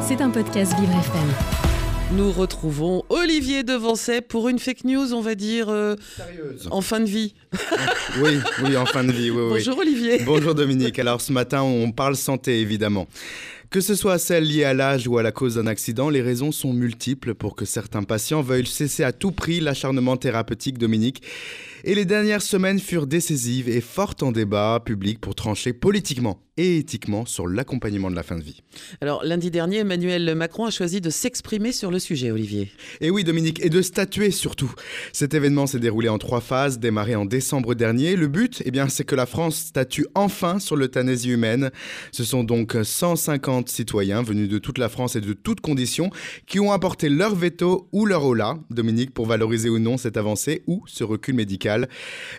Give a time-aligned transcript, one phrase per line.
[0.00, 2.16] C'est un podcast Vivre FM.
[2.16, 6.66] Nous retrouvons Olivier Devancet pour une fake news, on va dire, euh, Sérieuse.
[6.70, 7.34] en fin de vie.
[8.22, 9.30] Oui, oui, en fin de vie.
[9.30, 9.48] Oui, oui.
[9.50, 10.22] Bonjour Olivier.
[10.24, 10.98] Bonjour Dominique.
[10.98, 13.06] Alors ce matin, on parle santé évidemment.
[13.70, 16.52] Que ce soit celle liée à l'âge ou à la cause d'un accident, les raisons
[16.52, 21.22] sont multiples pour que certains patients veuillent cesser à tout prix l'acharnement thérapeutique Dominique.
[21.84, 26.78] Et les dernières semaines furent décisives et fortes en débat public pour trancher politiquement et
[26.78, 28.62] éthiquement sur l'accompagnement de la fin de vie.
[29.00, 32.72] Alors lundi dernier, Emmanuel Macron a choisi de s'exprimer sur le sujet, Olivier.
[33.00, 34.72] Et oui, Dominique, et de statuer surtout.
[35.12, 38.16] Cet événement s'est déroulé en trois phases, démarré en décembre dernier.
[38.16, 41.70] Le but, eh bien, c'est que la France statue enfin sur l'euthanasie humaine.
[42.10, 46.10] Ce sont donc 150 citoyens venus de toute la France et de toutes conditions
[46.46, 50.62] qui ont apporté leur veto ou leur hola, Dominique, pour valoriser ou non cette avancée
[50.66, 51.88] ou ce recul médical.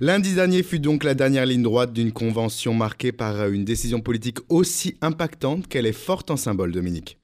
[0.00, 4.38] Lundi dernier fut donc la dernière ligne droite d'une convention marquée par une décision politique
[4.48, 7.17] aussi impactante qu'elle est forte en symbole, Dominique.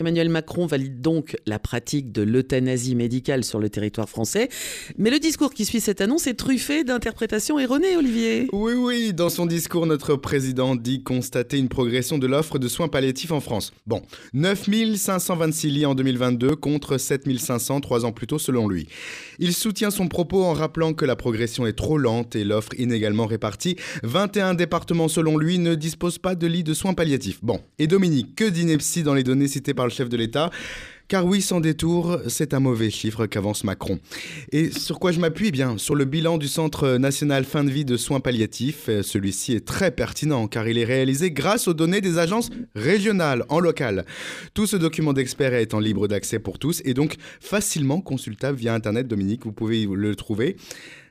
[0.00, 4.48] Emmanuel Macron valide donc la pratique de l'euthanasie médicale sur le territoire français.
[4.98, 8.48] Mais le discours qui suit cette annonce est truffé d'interprétations erronées, Olivier.
[8.52, 12.88] Oui, oui, dans son discours, notre président dit constater une progression de l'offre de soins
[12.88, 13.72] palliatifs en France.
[13.86, 14.02] Bon,
[14.34, 18.88] 9526 lits en 2022 contre 7500 trois ans plus tôt selon lui.
[19.38, 23.26] Il soutient son propos en rappelant que la progression est trop lente et l'offre inégalement
[23.26, 23.76] répartie.
[24.02, 27.38] 21 départements selon lui ne disposent pas de lits de soins palliatifs.
[27.42, 30.50] Bon, et Dominique, que d'ineptie dans les données par le chef de l'État
[31.08, 34.00] car oui, sans détour, c'est un mauvais chiffre qu'avance Macron.
[34.50, 35.48] Et sur quoi je m'appuie?
[35.48, 38.88] Eh bien Sur le bilan du Centre national fin de vie de soins palliatifs.
[38.88, 43.44] Euh, Celui-ci est très pertinent car il est réalisé grâce aux données des agences régionales
[43.48, 44.04] en local.
[44.52, 48.74] Tout ce document d'expert est en libre d'accès pour tous et donc facilement consultable via
[48.74, 50.56] Internet, Dominique, vous pouvez le trouver.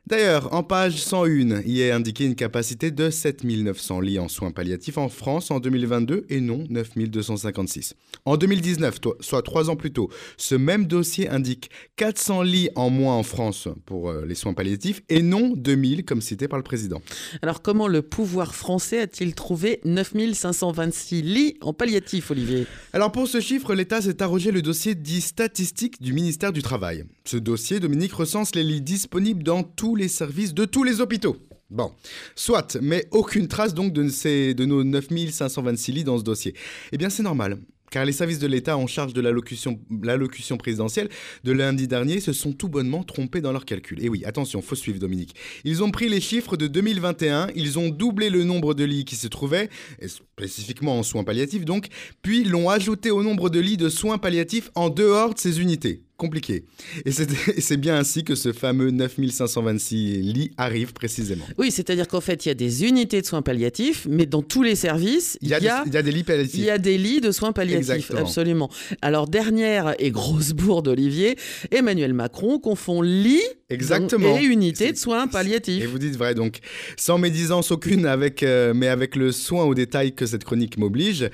[0.07, 4.99] D'ailleurs, en page 101, il est indiqué une capacité de 7900 lits en soins palliatifs
[4.99, 7.95] en France en 2022 et non 9256.
[8.25, 12.91] En 2019, to- soit trois ans plus tôt, ce même dossier indique 400 lits en
[12.91, 16.63] moins en France pour euh, les soins palliatifs et non 2000 comme cité par le
[16.63, 17.01] président.
[17.41, 22.67] Alors comment le pouvoir français a-t-il trouvé 9526 lits en palliatif, Olivier?
[22.93, 27.05] Alors pour ce chiffre, l'État s'est arrogé le dossier dit statistique du ministère du Travail.
[27.25, 31.37] Ce dossier, Dominique, recense les lits disponibles dans tous les services de tous les hôpitaux.
[31.69, 31.91] Bon,
[32.35, 36.53] soit, mais aucune trace donc de, ces, de nos 9526 lits dans ce dossier.
[36.91, 37.57] Eh bien c'est normal.
[37.91, 41.09] Car les services de l'État en charge de l'allocution présidentielle
[41.43, 44.03] de lundi dernier se sont tout bonnement trompés dans leurs calculs.
[44.03, 45.35] Et oui, attention, faut suivre Dominique.
[45.63, 49.15] Ils ont pris les chiffres de 2021, ils ont doublé le nombre de lits qui
[49.15, 49.69] se trouvaient,
[50.07, 51.87] spécifiquement en soins palliatifs donc,
[52.21, 56.04] puis l'ont ajouté au nombre de lits de soins palliatifs en dehors de ces unités.
[56.25, 56.63] Compliqué.
[57.05, 57.27] Et c'est
[57.73, 61.45] et bien ainsi que ce fameux 9526 lits arrive précisément.
[61.59, 64.63] Oui, c'est-à-dire qu'en fait, il y a des unités de soins palliatifs, mais dans tous
[64.63, 66.55] les services, Il y a, des, il y a des lits palliatifs.
[66.55, 68.21] Il y a des lits de soins palliatifs, Exactement.
[68.21, 68.69] absolument.
[69.03, 71.37] Alors, dernière et grosse bourde, Olivier,
[71.71, 74.37] Emmanuel Macron confond lit Exactement.
[74.37, 75.85] et unité de soins Et palliatifs.
[75.87, 76.57] vous dites vrai, donc,
[76.97, 81.29] sans médisance aucune, avec, euh, mais avec le soin au détail que cette chronique m'oblige,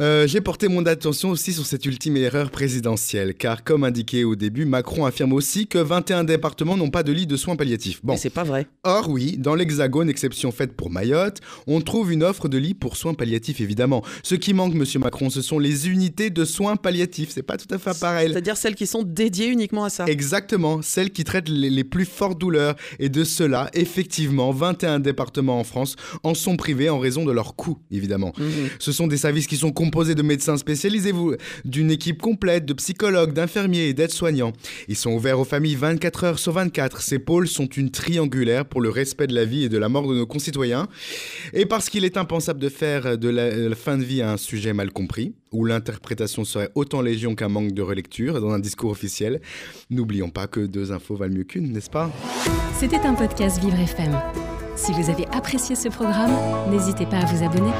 [0.00, 4.34] euh, j'ai porté mon attention aussi sur cette ultime erreur présidentielle, car comme indiqué au
[4.34, 8.00] début, Macron affirme aussi que 21 départements n'ont pas de lit de soins palliatifs.
[8.02, 8.66] Bon, c'est pas vrai.
[8.82, 12.96] Or oui, dans l'Hexagone, exception faite pour Mayotte, on trouve une offre de lits pour
[12.96, 14.02] soins palliatifs évidemment.
[14.22, 17.30] Ce qui manque, Monsieur Macron, ce sont les unités de soins palliatifs.
[17.30, 18.30] C'est pas tout à fait pareil.
[18.32, 20.06] C'est-à-dire celles qui sont dédiées uniquement à ça.
[20.06, 22.74] Exactement, celles qui traitent les, les plus fortes douleurs.
[22.98, 25.94] Et de cela, effectivement, 21 départements en France
[26.24, 28.32] en sont privés en raison de leur coût, évidemment.
[28.38, 28.70] Mhm.
[28.78, 31.12] Ce sont des services qui sont composés de médecins spécialisés,
[31.66, 34.52] d'une équipe complète de psychologues, d'infirmiers et d'aides-soignants.
[34.88, 37.02] Ils sont ouverts aux familles 24 heures sur 24.
[37.02, 40.08] Ces pôles sont une triangulaire pour le respect de la vie et de la mort
[40.08, 40.88] de nos concitoyens.
[41.52, 44.72] Et parce qu'il est impensable de faire de la, la fin de vie un sujet
[44.72, 49.42] mal compris, où l'interprétation serait autant légion qu'un manque de relecture dans un discours officiel,
[49.90, 52.10] n'oublions pas que deux infos valent mieux qu'une, n'est-ce pas?
[52.78, 54.18] C'était un podcast Vivre FM.
[54.76, 56.32] Si vous avez apprécié ce programme,
[56.70, 57.70] n'hésitez pas à vous abonner.